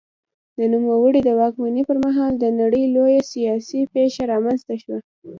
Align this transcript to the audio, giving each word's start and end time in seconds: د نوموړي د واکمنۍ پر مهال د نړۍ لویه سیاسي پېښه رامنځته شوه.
د 0.57 0.59
نوموړي 0.73 1.19
د 1.23 1.29
واکمنۍ 1.39 1.83
پر 1.89 1.97
مهال 2.05 2.33
د 2.37 2.45
نړۍ 2.59 2.83
لویه 2.95 3.21
سیاسي 3.33 3.81
پېښه 3.93 4.21
رامنځته 4.33 4.73
شوه. 4.81 4.97